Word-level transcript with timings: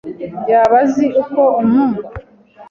Yaba 0.49 0.77
azi 0.83 1.05
uko 1.21 1.41
amwumva? 1.61 2.09